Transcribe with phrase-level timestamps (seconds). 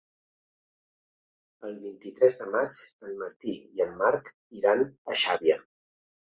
[1.69, 5.61] El vint-i-tres de maig en Martí i en Marc iran a Xàbia.